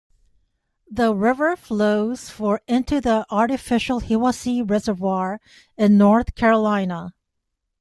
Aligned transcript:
The 0.89 1.13
river 1.13 1.55
flows 1.55 2.27
for 2.31 2.61
into 2.67 2.99
the 3.01 3.23
artificial 3.29 3.99
Hiwassee 4.01 4.63
Reservoir 4.67 5.39
in 5.77 5.99
North 5.99 6.33
Carolina. 6.33 7.13